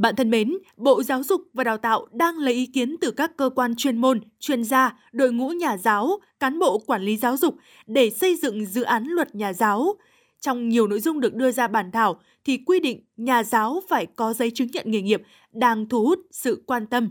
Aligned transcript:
Bạn 0.00 0.16
thân 0.16 0.30
mến, 0.30 0.52
Bộ 0.76 1.02
Giáo 1.02 1.22
dục 1.22 1.42
và 1.54 1.64
Đào 1.64 1.78
tạo 1.78 2.06
đang 2.12 2.38
lấy 2.38 2.54
ý 2.54 2.66
kiến 2.66 2.96
từ 3.00 3.10
các 3.10 3.36
cơ 3.36 3.50
quan 3.54 3.76
chuyên 3.76 3.96
môn, 3.96 4.20
chuyên 4.38 4.64
gia, 4.64 4.98
đội 5.12 5.32
ngũ 5.32 5.48
nhà 5.48 5.76
giáo, 5.76 6.18
cán 6.38 6.58
bộ 6.58 6.78
quản 6.78 7.02
lý 7.02 7.16
giáo 7.16 7.36
dục 7.36 7.54
để 7.86 8.10
xây 8.10 8.36
dựng 8.36 8.66
dự 8.66 8.82
án 8.82 9.04
luật 9.04 9.34
nhà 9.34 9.52
giáo. 9.52 9.94
Trong 10.40 10.68
nhiều 10.68 10.86
nội 10.86 11.00
dung 11.00 11.20
được 11.20 11.34
đưa 11.34 11.52
ra 11.52 11.68
bản 11.68 11.90
thảo 11.90 12.20
thì 12.44 12.58
quy 12.66 12.80
định 12.80 13.04
nhà 13.16 13.42
giáo 13.42 13.82
phải 13.88 14.06
có 14.06 14.32
giấy 14.32 14.50
chứng 14.54 14.68
nhận 14.72 14.90
nghề 14.90 15.02
nghiệp 15.02 15.22
đang 15.52 15.88
thu 15.88 16.06
hút 16.06 16.18
sự 16.30 16.62
quan 16.66 16.86
tâm. 16.86 17.10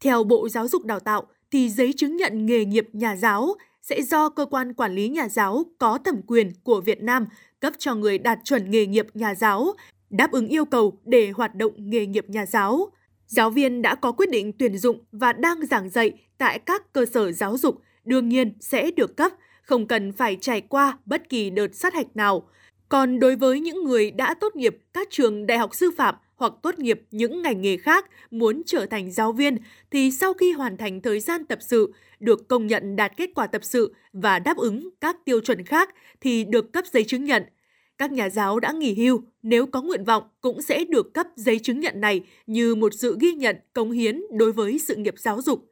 Theo 0.00 0.24
Bộ 0.24 0.48
Giáo 0.48 0.68
dục 0.68 0.84
Đào 0.84 1.00
tạo 1.00 1.26
thì 1.50 1.68
giấy 1.68 1.92
chứng 1.96 2.16
nhận 2.16 2.46
nghề 2.46 2.64
nghiệp 2.64 2.88
nhà 2.92 3.16
giáo 3.16 3.54
sẽ 3.82 4.02
do 4.02 4.28
cơ 4.28 4.44
quan 4.44 4.74
quản 4.74 4.94
lý 4.94 5.08
nhà 5.08 5.28
giáo 5.28 5.64
có 5.78 5.98
thẩm 6.04 6.22
quyền 6.26 6.52
của 6.62 6.80
Việt 6.80 7.02
Nam 7.02 7.26
cấp 7.60 7.72
cho 7.78 7.94
người 7.94 8.18
đạt 8.18 8.38
chuẩn 8.44 8.70
nghề 8.70 8.86
nghiệp 8.86 9.06
nhà 9.14 9.34
giáo 9.34 9.74
đáp 10.10 10.32
ứng 10.32 10.48
yêu 10.48 10.64
cầu 10.64 10.98
để 11.04 11.30
hoạt 11.30 11.54
động 11.54 11.72
nghề 11.76 12.06
nghiệp 12.06 12.24
nhà 12.28 12.46
giáo. 12.46 12.90
Giáo 13.26 13.50
viên 13.50 13.82
đã 13.82 13.94
có 13.94 14.12
quyết 14.12 14.30
định 14.30 14.52
tuyển 14.58 14.78
dụng 14.78 15.04
và 15.12 15.32
đang 15.32 15.66
giảng 15.66 15.90
dạy 15.90 16.12
tại 16.38 16.58
các 16.58 16.92
cơ 16.92 17.06
sở 17.06 17.32
giáo 17.32 17.58
dục 17.58 17.82
đương 18.04 18.28
nhiên 18.28 18.52
sẽ 18.60 18.90
được 18.90 19.16
cấp, 19.16 19.32
không 19.62 19.86
cần 19.86 20.12
phải 20.12 20.36
trải 20.40 20.60
qua 20.60 20.98
bất 21.04 21.28
kỳ 21.28 21.50
đợt 21.50 21.74
sát 21.74 21.94
hạch 21.94 22.16
nào. 22.16 22.48
Còn 22.88 23.18
đối 23.18 23.36
với 23.36 23.60
những 23.60 23.84
người 23.84 24.10
đã 24.10 24.34
tốt 24.34 24.56
nghiệp 24.56 24.78
các 24.92 25.08
trường 25.10 25.46
đại 25.46 25.58
học 25.58 25.74
sư 25.74 25.90
phạm 25.96 26.14
hoặc 26.36 26.52
tốt 26.62 26.78
nghiệp 26.78 27.02
những 27.10 27.42
ngành 27.42 27.60
nghề 27.60 27.76
khác 27.76 28.06
muốn 28.30 28.62
trở 28.66 28.86
thành 28.86 29.10
giáo 29.10 29.32
viên 29.32 29.56
thì 29.90 30.10
sau 30.10 30.34
khi 30.34 30.52
hoàn 30.52 30.76
thành 30.76 31.00
thời 31.00 31.20
gian 31.20 31.44
tập 31.44 31.58
sự, 31.62 31.92
được 32.20 32.48
công 32.48 32.66
nhận 32.66 32.96
đạt 32.96 33.16
kết 33.16 33.30
quả 33.34 33.46
tập 33.46 33.64
sự 33.64 33.94
và 34.12 34.38
đáp 34.38 34.56
ứng 34.56 34.88
các 35.00 35.16
tiêu 35.24 35.40
chuẩn 35.40 35.64
khác 35.64 35.94
thì 36.20 36.44
được 36.44 36.72
cấp 36.72 36.84
giấy 36.92 37.04
chứng 37.04 37.24
nhận– 37.24 37.42
các 37.98 38.12
nhà 38.12 38.28
giáo 38.28 38.60
đã 38.60 38.72
nghỉ 38.72 38.94
hưu, 38.94 39.22
nếu 39.42 39.66
có 39.66 39.82
nguyện 39.82 40.04
vọng 40.04 40.22
cũng 40.40 40.62
sẽ 40.62 40.84
được 40.84 41.14
cấp 41.14 41.26
giấy 41.36 41.58
chứng 41.58 41.80
nhận 41.80 42.00
này 42.00 42.24
như 42.46 42.74
một 42.74 42.94
sự 42.94 43.16
ghi 43.20 43.32
nhận 43.32 43.56
cống 43.72 43.90
hiến 43.90 44.22
đối 44.30 44.52
với 44.52 44.78
sự 44.78 44.96
nghiệp 44.96 45.14
giáo 45.18 45.42
dục. 45.42 45.64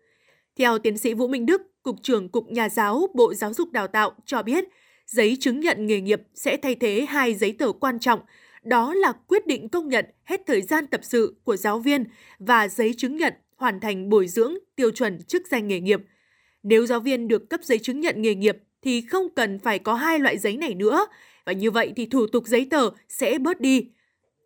Theo 0.59 0.79
tiến 0.79 0.99
sĩ 0.99 1.15
Vũ 1.15 1.29
Minh 1.29 1.47
Đức, 1.47 1.63
Cục 1.83 1.97
trưởng 2.03 2.29
Cục 2.29 2.51
Nhà 2.51 2.69
giáo 2.69 3.07
Bộ 3.15 3.35
Giáo 3.35 3.55
dục 3.55 3.73
Đào 3.73 3.87
tạo 3.87 4.13
cho 4.25 4.43
biết, 4.43 4.65
giấy 5.07 5.37
chứng 5.41 5.61
nhận 5.61 5.87
nghề 5.87 6.01
nghiệp 6.01 6.23
sẽ 6.35 6.57
thay 6.57 6.75
thế 6.75 7.07
hai 7.09 7.35
giấy 7.35 7.53
tờ 7.53 7.73
quan 7.73 7.99
trọng, 7.99 8.21
đó 8.63 8.95
là 8.95 9.13
quyết 9.13 9.47
định 9.47 9.69
công 9.69 9.89
nhận 9.89 10.05
hết 10.25 10.41
thời 10.47 10.63
gian 10.63 10.87
tập 10.87 11.01
sự 11.03 11.37
của 11.45 11.57
giáo 11.57 11.79
viên 11.79 12.05
và 12.39 12.69
giấy 12.69 12.95
chứng 12.97 13.17
nhận 13.17 13.33
hoàn 13.57 13.81
thành 13.81 14.09
bồi 14.09 14.29
dưỡng 14.29 14.55
tiêu 14.77 14.91
chuẩn 14.91 15.23
chức 15.23 15.43
danh 15.51 15.69
nghề 15.69 15.81
nghiệp. 15.81 16.01
Nếu 16.63 16.87
giáo 16.87 17.01
viên 17.01 17.29
được 17.29 17.51
cấp 17.51 17.61
giấy 17.63 17.79
chứng 17.79 18.01
nhận 18.01 18.23
nghề 18.23 18.35
nghiệp 18.35 18.57
thì 18.83 19.01
không 19.01 19.29
cần 19.37 19.59
phải 19.59 19.79
có 19.79 19.95
hai 19.95 20.19
loại 20.19 20.39
giấy 20.39 20.57
này 20.57 20.75
nữa, 20.75 21.07
và 21.47 21.53
như 21.53 21.71
vậy 21.71 21.93
thì 21.97 22.07
thủ 22.07 22.27
tục 22.27 22.47
giấy 22.47 22.67
tờ 22.71 22.91
sẽ 23.09 23.39
bớt 23.39 23.61
đi. 23.61 23.89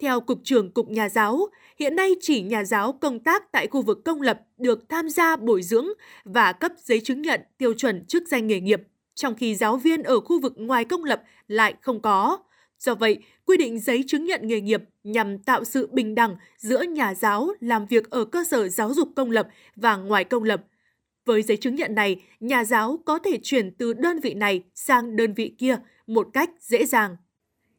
Theo 0.01 0.21
Cục 0.21 0.41
trưởng 0.45 0.71
Cục 0.71 0.91
Nhà 0.91 1.09
giáo, 1.09 1.47
hiện 1.79 1.97
nay 1.97 2.11
chỉ 2.21 2.43
nhà 2.43 2.65
giáo 2.65 2.93
công 2.93 3.19
tác 3.19 3.53
tại 3.53 3.67
khu 3.67 3.83
vực 3.83 4.05
công 4.05 4.23
lập 4.23 4.41
được 4.59 4.89
tham 4.89 5.09
gia 5.09 5.37
bồi 5.37 5.63
dưỡng 5.63 5.87
và 6.25 6.53
cấp 6.53 6.73
giấy 6.85 7.01
chứng 7.01 7.23
nhận 7.23 7.41
tiêu 7.59 7.75
chuẩn 7.75 8.05
chức 8.07 8.29
danh 8.29 8.47
nghề 8.47 8.61
nghiệp, 8.61 8.83
trong 9.15 9.35
khi 9.35 9.55
giáo 9.55 9.77
viên 9.77 10.03
ở 10.03 10.21
khu 10.21 10.41
vực 10.41 10.53
ngoài 10.57 10.85
công 10.85 11.05
lập 11.05 11.23
lại 11.49 11.75
không 11.81 12.01
có. 12.03 12.39
Do 12.79 12.95
vậy, 12.95 13.19
quy 13.45 13.57
định 13.57 13.79
giấy 13.79 14.05
chứng 14.07 14.25
nhận 14.25 14.41
nghề 14.43 14.61
nghiệp 14.61 14.83
nhằm 15.05 15.39
tạo 15.39 15.65
sự 15.65 15.87
bình 15.93 16.15
đẳng 16.15 16.37
giữa 16.57 16.83
nhà 16.83 17.15
giáo 17.15 17.53
làm 17.61 17.87
việc 17.87 18.11
ở 18.11 18.25
cơ 18.25 18.45
sở 18.45 18.69
giáo 18.69 18.95
dục 18.95 19.09
công 19.17 19.31
lập 19.31 19.49
và 19.77 19.97
ngoài 19.97 20.25
công 20.25 20.45
lập. 20.45 20.65
Với 21.25 21.43
giấy 21.43 21.57
chứng 21.57 21.75
nhận 21.75 21.95
này, 21.95 22.23
nhà 22.41 22.65
giáo 22.65 22.99
có 23.05 23.19
thể 23.19 23.39
chuyển 23.43 23.71
từ 23.71 23.93
đơn 23.93 24.21
vị 24.21 24.35
này 24.35 24.63
sang 24.75 25.17
đơn 25.17 25.35
vị 25.35 25.55
kia 25.59 25.79
một 26.15 26.29
cách 26.33 26.51
dễ 26.61 26.87
dàng. 26.87 27.17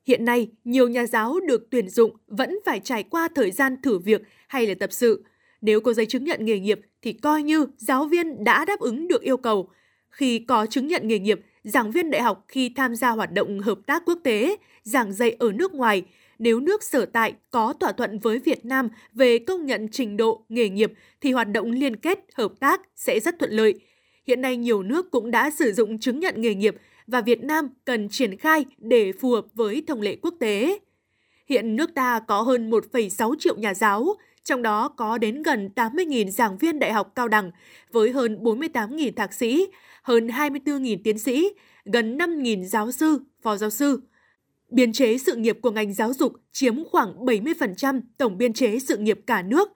Hiện 0.08 0.26
nay, 0.26 0.48
nhiều 0.64 0.88
nhà 0.88 1.06
giáo 1.06 1.40
được 1.48 1.68
tuyển 1.72 1.90
dụng 1.90 2.16
vẫn 2.28 2.60
phải 2.66 2.80
trải 2.80 3.04
qua 3.04 3.28
thời 3.36 3.52
gian 3.52 3.82
thử 3.82 4.00
việc 4.00 4.22
hay 4.48 4.68
là 4.68 4.74
tập 4.80 4.92
sự. 4.92 5.24
Nếu 5.62 5.82
có 5.82 5.94
giấy 5.94 6.06
chứng 6.06 6.24
nhận 6.24 6.46
nghề 6.46 6.60
nghiệp 6.60 6.80
thì 7.02 7.14
coi 7.14 7.44
như 7.44 7.68
giáo 7.78 8.06
viên 8.06 8.44
đã 8.44 8.66
đáp 8.66 8.80
ứng 8.80 9.08
được 9.08 9.22
yêu 9.22 9.38
cầu. 9.38 9.70
Khi 10.10 10.40
có 10.40 10.66
chứng 10.66 10.88
nhận 10.88 11.08
nghề 11.08 11.20
nghiệp, 11.20 11.40
giảng 11.64 11.92
viên 11.92 12.12
đại 12.12 12.22
học 12.22 12.46
khi 12.48 12.72
tham 12.76 12.96
gia 12.96 13.10
hoạt 13.10 13.32
động 13.32 13.60
hợp 13.60 13.80
tác 13.86 14.04
quốc 14.06 14.20
tế, 14.24 14.58
giảng 14.84 15.14
dạy 15.14 15.36
ở 15.40 15.52
nước 15.52 15.74
ngoài, 15.74 16.04
nếu 16.40 16.60
nước 16.60 16.84
sở 16.84 17.06
tại 17.06 17.34
có 17.52 17.74
thỏa 17.74 17.92
thuận 17.92 18.20
với 18.20 18.40
Việt 18.40 18.66
Nam 18.66 18.90
về 19.14 19.40
công 19.40 19.66
nhận 19.66 19.88
trình 19.92 20.18
độ 20.18 20.46
nghề 20.50 20.70
nghiệp 20.70 20.94
thì 21.22 21.32
hoạt 21.32 21.52
động 21.52 21.72
liên 21.72 21.96
kết 21.96 22.20
hợp 22.34 22.52
tác 22.60 22.82
sẽ 22.96 23.20
rất 23.20 23.40
thuận 23.40 23.52
lợi. 23.52 23.74
Hiện 24.28 24.42
nay 24.42 24.58
nhiều 24.58 24.84
nước 24.84 25.12
cũng 25.12 25.32
đã 25.32 25.50
sử 25.50 25.72
dụng 25.72 26.00
chứng 26.00 26.20
nhận 26.20 26.42
nghề 26.42 26.56
nghiệp 26.56 26.76
và 27.08 27.22
Việt 27.22 27.44
Nam 27.44 27.70
cần 27.86 28.10
triển 28.10 28.38
khai 28.38 28.66
để 28.78 29.12
phù 29.12 29.32
hợp 29.32 29.46
với 29.54 29.84
thông 29.88 30.02
lệ 30.02 30.16
quốc 30.22 30.34
tế. 30.40 30.80
Hiện 31.50 31.76
nước 31.76 31.96
ta 31.96 32.20
có 32.20 32.42
hơn 32.42 32.70
1,6 32.70 33.36
triệu 33.40 33.56
nhà 33.56 33.74
giáo, 33.74 34.16
trong 34.44 34.62
đó 34.62 34.88
có 34.88 35.18
đến 35.18 35.44
gần 35.44 35.70
80.000 35.76 36.30
giảng 36.30 36.58
viên 36.58 36.80
đại 36.80 36.94
học 36.94 37.12
cao 37.16 37.28
đẳng, 37.28 37.52
với 37.92 38.12
hơn 38.12 38.44
48.000 38.44 39.12
thạc 39.16 39.34
sĩ, 39.34 39.68
hơn 40.04 40.28
24.000 40.28 40.98
tiến 41.04 41.20
sĩ, 41.20 41.50
gần 41.86 42.18
5.000 42.18 42.64
giáo 42.64 42.92
sư, 42.92 43.20
phó 43.42 43.58
giáo 43.58 43.70
sư. 43.70 44.02
Biên 44.70 44.94
chế 44.94 45.18
sự 45.18 45.36
nghiệp 45.36 45.58
của 45.62 45.72
ngành 45.72 45.94
giáo 45.94 46.14
dục 46.14 46.34
chiếm 46.52 46.84
khoảng 46.86 47.26
70% 47.26 48.02
tổng 48.18 48.38
biên 48.38 48.54
chế 48.54 48.80
sự 48.80 48.98
nghiệp 48.98 49.20
cả 49.28 49.42
nước. 49.42 49.70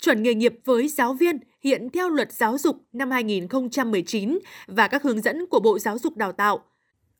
Chuẩn 0.00 0.22
nghề 0.22 0.34
nghiệp 0.34 0.54
với 0.64 0.88
giáo 0.88 1.14
viên 1.14 1.38
hiện 1.64 1.90
theo 1.90 2.08
luật 2.08 2.32
giáo 2.32 2.58
dục 2.58 2.76
năm 2.92 3.10
2019 3.10 4.38
và 4.66 4.88
các 4.88 5.02
hướng 5.02 5.20
dẫn 5.20 5.46
của 5.46 5.60
Bộ 5.60 5.78
Giáo 5.78 5.98
dục 5.98 6.16
Đào 6.16 6.32
tạo– 6.32 6.64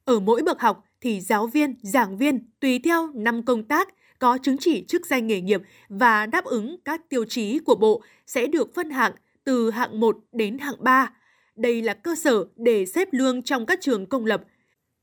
ở 0.04 0.20
mỗi 0.20 0.42
bậc 0.42 0.60
học 0.60 0.84
thì 1.00 1.20
giáo 1.20 1.46
viên, 1.46 1.74
giảng 1.82 2.16
viên 2.18 2.50
tùy 2.60 2.80
theo 2.84 3.10
năm 3.14 3.42
công 3.42 3.64
tác 3.64 3.88
có 4.18 4.38
chứng 4.42 4.56
chỉ 4.60 4.84
chức 4.88 5.06
danh 5.06 5.26
nghề 5.26 5.40
nghiệp 5.40 5.62
và 5.88 6.26
đáp 6.26 6.44
ứng 6.44 6.76
các 6.84 7.08
tiêu 7.08 7.24
chí 7.24 7.58
của 7.58 7.74
Bộ 7.74 8.02
sẽ 8.26 8.46
được 8.46 8.74
phân 8.74 8.90
hạng 8.90 9.12
từ 9.44 9.70
hạng 9.70 10.00
1 10.00 10.16
đến 10.32 10.58
hạng 10.58 10.74
3. 10.78 11.12
Đây 11.56 11.82
là 11.82 11.94
cơ 11.94 12.14
sở 12.14 12.44
để 12.56 12.86
xếp 12.86 13.08
lương 13.12 13.42
trong 13.42 13.66
các 13.66 13.78
trường 13.80 14.06
công 14.06 14.26
lập. 14.26 14.42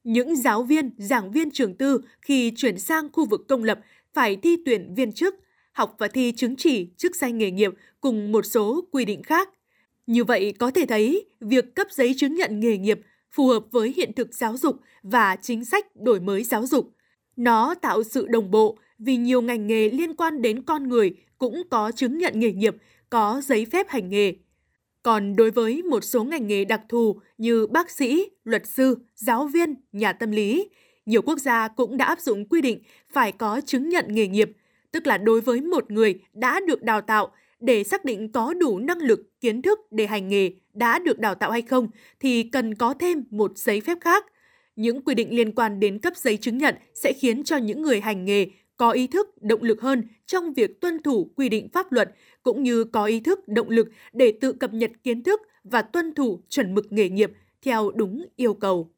Những 0.03 0.35
giáo 0.35 0.63
viên, 0.63 0.91
giảng 0.97 1.31
viên 1.31 1.51
trường 1.51 1.75
tư 1.75 2.01
khi 2.21 2.51
chuyển 2.55 2.79
sang 2.79 3.09
khu 3.13 3.25
vực 3.25 3.41
công 3.47 3.63
lập 3.63 3.79
phải 4.13 4.35
thi 4.35 4.57
tuyển 4.65 4.93
viên 4.95 5.11
chức, 5.11 5.35
học 5.71 5.95
và 5.97 6.07
thi 6.07 6.31
chứng 6.31 6.55
chỉ 6.55 6.89
chức 6.97 7.15
danh 7.15 7.37
nghề 7.37 7.51
nghiệp 7.51 7.71
cùng 8.01 8.31
một 8.31 8.45
số 8.45 8.87
quy 8.91 9.05
định 9.05 9.23
khác. 9.23 9.49
Như 10.07 10.23
vậy 10.23 10.53
có 10.59 10.71
thể 10.71 10.85
thấy, 10.85 11.25
việc 11.39 11.75
cấp 11.75 11.87
giấy 11.91 12.13
chứng 12.17 12.35
nhận 12.35 12.59
nghề 12.59 12.77
nghiệp 12.77 12.99
phù 13.31 13.47
hợp 13.47 13.63
với 13.71 13.93
hiện 13.97 14.13
thực 14.13 14.33
giáo 14.33 14.57
dục 14.57 14.75
và 15.03 15.35
chính 15.41 15.65
sách 15.65 15.85
đổi 15.95 16.19
mới 16.19 16.43
giáo 16.43 16.65
dục. 16.65 16.93
Nó 17.35 17.75
tạo 17.75 18.03
sự 18.03 18.27
đồng 18.27 18.51
bộ 18.51 18.77
vì 18.99 19.17
nhiều 19.17 19.41
ngành 19.41 19.67
nghề 19.67 19.89
liên 19.89 20.15
quan 20.15 20.41
đến 20.41 20.63
con 20.63 20.89
người 20.89 21.15
cũng 21.37 21.61
có 21.69 21.91
chứng 21.91 22.17
nhận 22.17 22.39
nghề 22.39 22.51
nghiệp, 22.51 22.75
có 23.09 23.41
giấy 23.45 23.65
phép 23.65 23.89
hành 23.89 24.09
nghề. 24.09 24.33
Còn 25.03 25.35
đối 25.35 25.51
với 25.51 25.83
một 25.83 26.03
số 26.03 26.23
ngành 26.23 26.47
nghề 26.47 26.65
đặc 26.65 26.81
thù 26.89 27.19
như 27.37 27.67
bác 27.67 27.91
sĩ, 27.91 28.29
luật 28.43 28.67
sư, 28.67 28.97
giáo 29.15 29.47
viên, 29.47 29.75
nhà 29.91 30.13
tâm 30.13 30.31
lý, 30.31 30.69
nhiều 31.05 31.21
quốc 31.21 31.39
gia 31.39 31.67
cũng 31.67 31.97
đã 31.97 32.05
áp 32.05 32.19
dụng 32.19 32.45
quy 32.49 32.61
định 32.61 32.81
phải 33.13 33.31
có 33.31 33.61
chứng 33.65 33.89
nhận 33.89 34.05
nghề 34.09 34.27
nghiệp, 34.27 34.51
tức 34.91 35.07
là 35.07 35.17
đối 35.17 35.41
với 35.41 35.61
một 35.61 35.91
người 35.91 36.19
đã 36.33 36.59
được 36.67 36.83
đào 36.83 37.01
tạo 37.01 37.31
để 37.59 37.83
xác 37.83 38.05
định 38.05 38.31
có 38.31 38.53
đủ 38.53 38.79
năng 38.79 38.97
lực, 38.97 39.39
kiến 39.41 39.61
thức 39.61 39.79
để 39.91 40.07
hành 40.07 40.27
nghề 40.27 40.51
đã 40.73 40.99
được 40.99 41.19
đào 41.19 41.35
tạo 41.35 41.51
hay 41.51 41.61
không 41.61 41.87
thì 42.19 42.43
cần 42.43 42.75
có 42.75 42.93
thêm 42.93 43.23
một 43.29 43.57
giấy 43.57 43.81
phép 43.81 43.97
khác. 44.01 44.25
Những 44.75 45.01
quy 45.01 45.15
định 45.15 45.35
liên 45.35 45.55
quan 45.55 45.79
đến 45.79 45.99
cấp 45.99 46.13
giấy 46.17 46.37
chứng 46.37 46.57
nhận 46.57 46.75
sẽ 46.93 47.13
khiến 47.13 47.43
cho 47.43 47.57
những 47.57 47.81
người 47.81 48.01
hành 48.01 48.25
nghề 48.25 48.47
có 48.77 48.91
ý 48.91 49.07
thức, 49.07 49.41
động 49.41 49.63
lực 49.63 49.81
hơn 49.81 50.07
trong 50.25 50.53
việc 50.53 50.81
tuân 50.81 51.03
thủ 51.03 51.31
quy 51.35 51.49
định 51.49 51.69
pháp 51.73 51.91
luật 51.91 52.15
cũng 52.43 52.63
như 52.63 52.83
có 52.83 53.05
ý 53.05 53.19
thức, 53.19 53.47
động 53.47 53.69
lực 53.69 53.87
để 54.13 54.33
tự 54.41 54.53
cập 54.53 54.73
nhật 54.73 54.91
kiến 55.03 55.23
thức 55.23 55.41
và 55.63 55.81
tuân 55.81 56.13
thủ 56.13 56.39
chuẩn 56.49 56.75
mực 56.75 56.91
nghề 56.91 57.09
nghiệp 57.09 57.31
theo 57.61 57.91
đúng 57.91 58.25
yêu 58.35 58.53
cầu. 58.53 58.91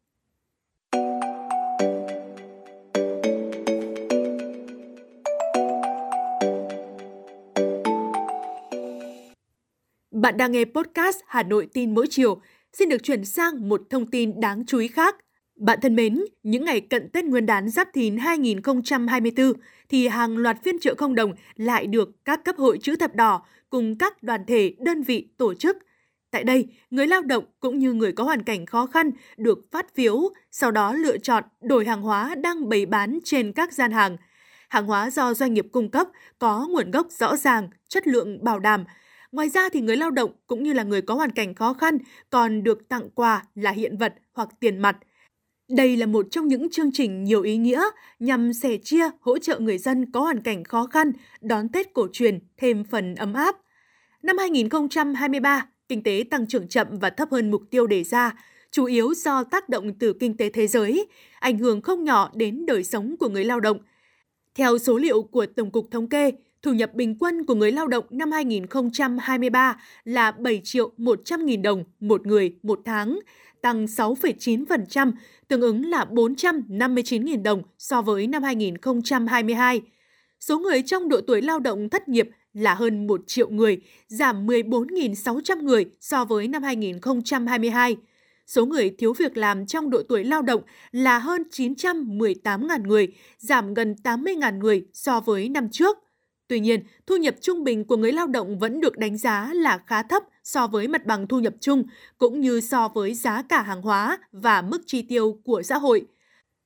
Bạn 10.21 10.37
đang 10.37 10.51
nghe 10.51 10.65
podcast 10.65 11.17
Hà 11.27 11.43
Nội 11.43 11.67
tin 11.73 11.95
mỗi 11.95 12.07
chiều. 12.09 12.41
Xin 12.73 12.89
được 12.89 13.03
chuyển 13.03 13.25
sang 13.25 13.69
một 13.69 13.81
thông 13.89 14.07
tin 14.07 14.39
đáng 14.39 14.63
chú 14.67 14.77
ý 14.77 14.87
khác. 14.87 15.15
Bạn 15.55 15.79
thân 15.81 15.95
mến, 15.95 16.23
những 16.43 16.65
ngày 16.65 16.81
cận 16.81 17.09
Tết 17.09 17.25
Nguyên 17.25 17.45
đán 17.45 17.69
Giáp 17.69 17.87
Thìn 17.93 18.17
2024 18.17 19.53
thì 19.89 20.07
hàng 20.07 20.37
loạt 20.37 20.57
phiên 20.63 20.79
chợ 20.79 20.95
không 20.97 21.15
đồng 21.15 21.33
lại 21.55 21.87
được 21.87 22.25
các 22.25 22.45
cấp 22.45 22.55
hội 22.57 22.77
chữ 22.81 22.95
thập 22.95 23.15
đỏ 23.15 23.45
cùng 23.69 23.97
các 23.97 24.23
đoàn 24.23 24.41
thể, 24.47 24.75
đơn 24.79 25.03
vị 25.03 25.27
tổ 25.37 25.53
chức. 25.53 25.77
Tại 26.31 26.43
đây, 26.43 26.67
người 26.89 27.07
lao 27.07 27.21
động 27.21 27.43
cũng 27.59 27.79
như 27.79 27.93
người 27.93 28.11
có 28.11 28.23
hoàn 28.23 28.43
cảnh 28.43 28.65
khó 28.65 28.85
khăn 28.85 29.11
được 29.37 29.71
phát 29.71 29.95
phiếu, 29.95 30.21
sau 30.51 30.71
đó 30.71 30.93
lựa 30.93 31.17
chọn 31.17 31.43
đổi 31.61 31.85
hàng 31.85 32.01
hóa 32.01 32.35
đang 32.35 32.69
bày 32.69 32.85
bán 32.85 33.19
trên 33.23 33.51
các 33.51 33.73
gian 33.73 33.91
hàng. 33.91 34.17
Hàng 34.69 34.85
hóa 34.85 35.09
do 35.09 35.33
doanh 35.33 35.53
nghiệp 35.53 35.65
cung 35.71 35.89
cấp 35.89 36.07
có 36.39 36.67
nguồn 36.69 36.91
gốc 36.91 37.07
rõ 37.11 37.35
ràng, 37.35 37.69
chất 37.89 38.07
lượng 38.07 38.43
bảo 38.43 38.59
đảm. 38.59 38.85
Ngoài 39.31 39.49
ra 39.49 39.69
thì 39.69 39.81
người 39.81 39.97
lao 39.97 40.11
động 40.11 40.31
cũng 40.47 40.63
như 40.63 40.73
là 40.73 40.83
người 40.83 41.01
có 41.01 41.15
hoàn 41.15 41.31
cảnh 41.31 41.53
khó 41.53 41.73
khăn 41.73 41.97
còn 42.29 42.63
được 42.63 42.89
tặng 42.89 43.09
quà 43.15 43.43
là 43.55 43.71
hiện 43.71 43.97
vật 43.97 44.13
hoặc 44.33 44.49
tiền 44.59 44.79
mặt. 44.79 44.97
Đây 45.69 45.97
là 45.97 46.05
một 46.05 46.25
trong 46.31 46.47
những 46.47 46.69
chương 46.69 46.91
trình 46.93 47.23
nhiều 47.23 47.41
ý 47.41 47.57
nghĩa 47.57 47.83
nhằm 48.19 48.53
sẻ 48.53 48.77
chia 48.83 49.09
hỗ 49.21 49.37
trợ 49.37 49.59
người 49.59 49.77
dân 49.77 50.11
có 50.11 50.19
hoàn 50.21 50.41
cảnh 50.41 50.63
khó 50.63 50.87
khăn 50.87 51.11
đón 51.41 51.69
Tết 51.69 51.93
cổ 51.93 52.07
truyền 52.13 52.39
thêm 52.57 52.83
phần 52.83 53.15
ấm 53.15 53.33
áp. 53.33 53.55
Năm 54.23 54.37
2023, 54.37 55.67
kinh 55.87 56.03
tế 56.03 56.23
tăng 56.29 56.47
trưởng 56.47 56.67
chậm 56.67 56.87
và 56.99 57.09
thấp 57.09 57.31
hơn 57.31 57.51
mục 57.51 57.61
tiêu 57.71 57.87
đề 57.87 58.03
ra, 58.03 58.31
chủ 58.71 58.85
yếu 58.85 59.13
do 59.13 59.43
tác 59.43 59.69
động 59.69 59.93
từ 59.99 60.13
kinh 60.13 60.37
tế 60.37 60.49
thế 60.49 60.67
giới, 60.67 61.07
ảnh 61.39 61.57
hưởng 61.57 61.81
không 61.81 62.03
nhỏ 62.03 62.31
đến 62.33 62.65
đời 62.65 62.83
sống 62.83 63.15
của 63.19 63.29
người 63.29 63.43
lao 63.43 63.59
động. 63.59 63.77
Theo 64.55 64.77
số 64.77 64.97
liệu 64.97 65.21
của 65.21 65.45
Tổng 65.45 65.71
cục 65.71 65.87
Thống 65.91 66.09
kê, 66.09 66.31
thu 66.63 66.73
nhập 66.73 66.93
bình 66.93 67.15
quân 67.19 67.45
của 67.45 67.55
người 67.55 67.71
lao 67.71 67.87
động 67.87 68.05
năm 68.09 68.31
2023 68.31 69.81
là 70.03 70.31
7 70.31 70.61
triệu 70.63 70.91
100 70.97 71.45
nghìn 71.45 71.61
đồng 71.61 71.83
một 71.99 72.27
người 72.27 72.55
một 72.63 72.81
tháng, 72.85 73.19
tăng 73.61 73.85
6,9%, 73.85 75.11
tương 75.47 75.61
ứng 75.61 75.85
là 75.85 76.05
459.000 76.05 77.43
đồng 77.43 77.63
so 77.77 78.01
với 78.01 78.27
năm 78.27 78.43
2022. 78.43 79.81
Số 80.39 80.59
người 80.59 80.81
trong 80.81 81.09
độ 81.09 81.21
tuổi 81.27 81.41
lao 81.41 81.59
động 81.59 81.89
thất 81.89 82.07
nghiệp 82.09 82.29
là 82.53 82.73
hơn 82.73 83.07
1 83.07 83.21
triệu 83.27 83.49
người, 83.49 83.77
giảm 84.07 84.47
14.600 84.47 85.61
người 85.63 85.85
so 85.99 86.25
với 86.25 86.47
năm 86.47 86.63
2022. 86.63 87.97
Số 88.47 88.65
người 88.65 88.89
thiếu 88.97 89.13
việc 89.13 89.37
làm 89.37 89.65
trong 89.65 89.89
độ 89.89 90.03
tuổi 90.09 90.23
lao 90.23 90.41
động 90.41 90.61
là 90.91 91.19
hơn 91.19 91.43
918.000 91.51 92.87
người, 92.87 93.07
giảm 93.37 93.73
gần 93.73 93.95
80.000 94.03 94.57
người 94.57 94.85
so 94.93 95.19
với 95.19 95.49
năm 95.49 95.69
trước. 95.71 95.97
Tuy 96.51 96.59
nhiên, 96.59 96.83
thu 97.07 97.17
nhập 97.17 97.35
trung 97.41 97.63
bình 97.63 97.85
của 97.85 97.97
người 97.97 98.11
lao 98.11 98.27
động 98.27 98.59
vẫn 98.59 98.81
được 98.81 98.97
đánh 98.97 99.17
giá 99.17 99.53
là 99.53 99.77
khá 99.77 100.03
thấp 100.03 100.23
so 100.43 100.67
với 100.67 100.87
mặt 100.87 101.05
bằng 101.05 101.27
thu 101.27 101.39
nhập 101.39 101.53
chung, 101.59 101.83
cũng 102.17 102.41
như 102.41 102.61
so 102.61 102.87
với 102.87 103.13
giá 103.13 103.41
cả 103.41 103.61
hàng 103.61 103.81
hóa 103.81 104.17
và 104.31 104.61
mức 104.61 104.81
chi 104.85 105.01
tiêu 105.01 105.39
của 105.43 105.61
xã 105.63 105.77
hội. 105.77 106.05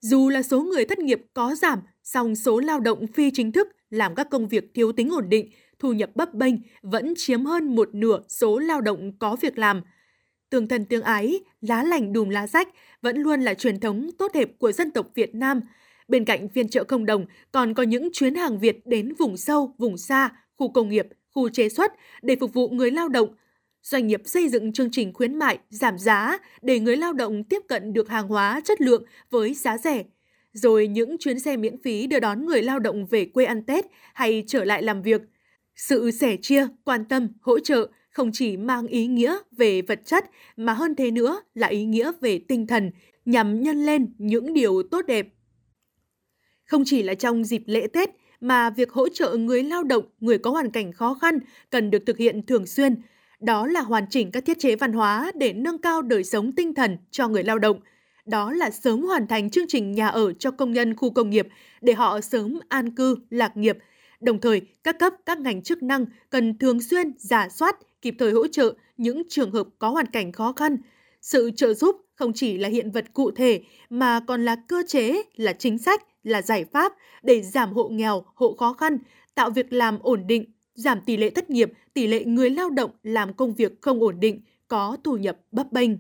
Dù 0.02 0.30
là 0.30 0.44
số 0.44 0.62
người 0.62 0.86
thất 0.86 1.00
nghiệp 1.00 1.22
có 1.34 1.56
giảm, 1.56 1.80
song 2.04 2.36
số 2.36 2.60
lao 2.60 2.80
động 2.80 3.08
phi 3.08 3.32
chính 3.32 3.52
thức 3.52 3.68
làm 3.90 4.16
các 4.16 4.30
công 4.30 4.48
việc 4.48 4.72
thiếu 4.74 4.92
tính 4.92 5.10
ổn 5.10 5.30
định, 5.30 5.50
thu 5.80 5.94
nhập 5.94 6.10
bấp 6.16 6.34
bênh 6.34 6.56
vẫn 6.82 7.14
chiếm 7.18 7.46
hơn 7.46 7.76
một 7.76 7.90
nửa 7.94 8.20
số 8.28 8.60
lao 8.60 8.82
động 8.82 9.12
có 9.20 9.36
việc 9.42 9.58
làm. 9.58 9.82
Tương 10.50 10.68
thân 10.68 10.86
tương 10.86 11.04
ái, 11.04 11.40
lá 11.62 11.84
lành 11.84 12.14
đùm 12.14 12.30
lá 12.30 12.48
rách 12.48 12.70
vẫn 13.02 13.18
luôn 13.18 13.42
là 13.42 13.54
truyền 13.54 13.80
thống 13.80 14.10
tốt 14.18 14.32
đẹp 14.34 14.50
của 14.60 14.72
dân 14.72 14.92
tộc 14.92 15.08
Việt 15.16 15.36
Nam. 15.36 15.62
Bên 16.08 16.26
cạnh 16.26 16.50
phiên 16.50 16.70
chợ 16.70 16.84
không 16.88 17.06
đồng 17.06 17.26
còn 17.52 17.74
có 17.74 17.84
những 17.84 18.10
chuyến 18.14 18.36
hàng 18.36 18.60
Việt 18.60 18.88
đến 18.88 19.14
vùng 19.20 19.38
sâu, 19.38 19.76
vùng 19.78 19.98
xa, 19.98 20.30
khu 20.58 20.72
công 20.72 20.90
nghiệp, 20.90 21.08
khu 21.32 21.50
chế 21.50 21.70
xuất 21.70 21.92
để 22.22 22.36
phục 22.40 22.54
vụ 22.54 22.70
người 22.70 22.92
lao 22.92 23.10
động. 23.10 23.36
Doanh 23.82 24.08
nghiệp 24.08 24.22
xây 24.26 24.50
dựng 24.50 24.74
chương 24.74 24.92
trình 24.92 25.14
khuyến 25.14 25.36
mại, 25.36 25.60
giảm 25.70 25.98
giá 25.98 26.38
để 26.62 26.80
người 26.80 26.98
lao 26.98 27.14
động 27.14 27.44
tiếp 27.44 27.62
cận 27.68 27.94
được 27.94 28.10
hàng 28.10 28.28
hóa 28.28 28.62
chất 28.66 28.82
lượng 28.82 29.04
với 29.30 29.54
giá 29.54 29.78
rẻ. 29.78 30.04
Rồi 30.54 30.88
những 30.88 31.18
chuyến 31.18 31.40
xe 31.40 31.58
miễn 31.58 31.82
phí 31.82 32.08
đưa 32.08 32.20
đón 32.20 32.46
người 32.46 32.62
lao 32.62 32.80
động 32.80 33.06
về 33.06 33.26
quê 33.26 33.46
ăn 33.46 33.64
Tết 33.64 33.86
hay 34.14 34.44
trở 34.48 34.64
lại 34.64 34.84
làm 34.84 35.02
việc– 35.02 35.22
sự 35.76 36.12
sẻ 36.12 36.38
chia, 36.42 36.68
quan 36.84 37.06
tâm, 37.06 37.28
hỗ 37.42 37.60
trợ 37.60 37.88
không 38.10 38.30
chỉ 38.34 38.58
mang 38.58 38.88
ý 38.88 39.08
nghĩa 39.08 39.38
về 39.52 39.82
vật 39.82 40.02
chất 40.06 40.26
mà 40.58 40.74
hơn 40.74 40.96
thế 40.96 41.12
nữa 41.12 41.42
là 41.54 41.68
ý 41.68 41.86
nghĩa 41.86 42.12
về 42.22 42.40
tinh 42.48 42.68
thần 42.68 42.92
nhằm 43.26 43.64
nhân 43.64 43.86
lên 43.86 44.14
những 44.18 44.54
điều 44.54 44.84
tốt 44.92 45.06
đẹp. 45.08 45.28
Không 46.66 46.84
chỉ 46.86 47.04
là 47.04 47.14
trong 47.14 47.44
dịp 47.44 47.64
lễ 47.66 47.88
Tết 47.94 48.10
mà 48.42 48.70
việc 48.70 48.92
hỗ 48.92 49.10
trợ 49.10 49.36
người 49.36 49.64
lao 49.64 49.84
động, 49.84 50.06
người 50.20 50.38
có 50.38 50.52
hoàn 50.52 50.72
cảnh 50.72 50.92
khó 50.92 51.14
khăn 51.14 51.40
cần 51.70 51.92
được 51.92 52.04
thực 52.06 52.18
hiện 52.18 52.46
thường 52.46 52.66
xuyên. 52.66 52.96
Đó 53.40 53.68
là 53.68 53.82
hoàn 53.82 54.06
chỉnh 54.10 54.32
các 54.32 54.46
thiết 54.46 54.60
chế 54.60 54.76
văn 54.76 54.94
hóa 54.94 55.32
để 55.36 55.54
nâng 55.54 55.78
cao 55.78 56.02
đời 56.02 56.24
sống 56.24 56.52
tinh 56.52 56.74
thần 56.74 56.98
cho 57.12 57.28
người 57.28 57.44
lao 57.44 57.60
động. 57.60 57.80
Đó 58.26 58.52
là 58.52 58.70
sớm 58.70 59.02
hoàn 59.02 59.28
thành 59.28 59.50
chương 59.50 59.68
trình 59.68 59.92
nhà 59.92 60.08
ở 60.08 60.34
cho 60.34 60.52
công 60.52 60.72
nhân 60.72 60.96
khu 60.96 61.10
công 61.10 61.30
nghiệp 61.30 61.48
để 61.82 61.94
họ 61.94 62.22
sớm 62.22 62.60
an 62.70 62.96
cư, 62.96 63.16
lạc 63.30 63.58
nghiệp– 63.58 63.78
Đồng 64.26 64.42
thời, 64.42 64.62
các 64.84 65.00
cấp, 65.00 65.14
các 65.26 65.40
ngành 65.40 65.62
chức 65.62 65.84
năng 65.84 66.06
cần 66.30 66.58
thường 66.58 66.82
xuyên 66.82 67.14
giả 67.18 67.50
soát, 67.50 67.76
kịp 68.02 68.16
thời 68.20 68.32
hỗ 68.32 68.48
trợ 68.48 68.74
những 68.98 69.24
trường 69.30 69.52
hợp 69.52 69.68
có 69.80 69.90
hoàn 69.90 70.06
cảnh 70.06 70.32
khó 70.32 70.54
khăn. 70.54 70.78
Sự 71.22 71.52
trợ 71.56 71.74
giúp 71.74 71.96
không 72.16 72.34
chỉ 72.34 72.58
là 72.58 72.70
hiện 72.70 72.92
vật 72.92 73.06
cụ 73.14 73.32
thể 73.32 73.62
mà 73.90 74.20
còn 74.28 74.46
là 74.46 74.56
cơ 74.68 74.84
chế, 74.88 75.22
là 75.36 75.54
chính 75.54 75.78
sách, 75.78 76.04
là 76.26 76.42
giải 76.42 76.66
pháp 76.66 76.94
để 77.24 77.42
giảm 77.42 77.74
hộ 77.74 77.90
nghèo, 77.90 78.24
hộ 78.36 78.56
khó 78.56 78.74
khăn, 78.74 78.98
tạo 79.36 79.50
việc 79.50 79.74
làm 79.74 80.00
ổn 80.00 80.28
định, 80.28 80.46
giảm 80.74 81.00
tỷ 81.06 81.18
lệ 81.18 81.30
thất 81.30 81.50
nghiệp, 81.50 81.72
tỷ 81.94 82.08
lệ 82.08 82.26
người 82.26 82.50
lao 82.50 82.70
động 82.70 82.92
làm 83.04 83.34
công 83.34 83.54
việc 83.54 83.82
không 83.82 84.00
ổn 84.00 84.20
định, 84.20 84.42
có 84.68 84.98
thu 85.04 85.18
nhập 85.18 85.38
bấp 85.52 85.72
bênh. 85.72 85.92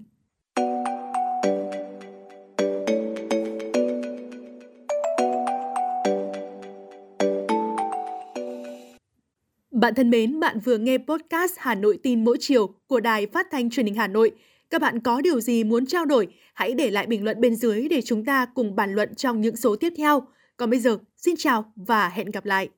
Bạn 9.72 9.95
thân 9.95 10.10
mến, 10.10 10.39
bạn 10.39 10.60
vừa 10.60 10.77
nghe 10.77 10.98
podcast 10.98 11.54
Hà 11.57 11.75
Nội 11.75 12.00
tin 12.04 12.24
mỗi 12.24 12.38
chiều 12.39 12.68
của 12.88 13.00
Đài 13.00 13.27
Phát 13.27 13.48
thanh 13.51 13.69
Truyền 13.69 13.86
hình 13.86 13.95
Hà 13.95 14.07
Nội. 14.07 14.31
Các 14.75 14.81
bạn 14.81 15.00
có 15.00 15.22
điều 15.22 15.42
gì 15.42 15.63
muốn 15.63 15.86
trao 15.86 16.06
đổi, 16.06 16.27
hãy 16.54 16.74
để 16.74 16.92
lại 16.92 17.07
bình 17.07 17.24
luận 17.24 17.42
bên 17.42 17.56
dưới 17.56 17.88
để 17.88 18.01
chúng 18.01 18.25
ta 18.25 18.45
cùng 18.45 18.75
bàn 18.75 18.94
luận 18.94 19.16
trong 19.16 19.42
những 19.42 19.56
số 19.56 19.75
tiếp 19.75 19.94
theo. 19.98 20.22
Còn 20.57 20.69
bây 20.69 20.80
giờ, 20.80 20.98
xin 21.18 21.36
chào 21.38 21.74
và 21.75 22.10
hẹn 22.10 22.31
gặp 22.31 22.45
lại. 22.45 22.69